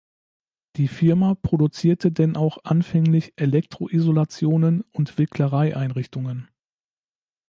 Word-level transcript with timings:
Die 0.77 0.87
Firma 0.87 1.35
produzierte 1.35 2.11
denn 2.11 2.35
auch 2.35 2.57
anfänglich 2.63 3.33
Elektro-Isolationen 3.35 4.81
und 4.91 5.19
Wicklerei-Einrichtungen. 5.19 6.47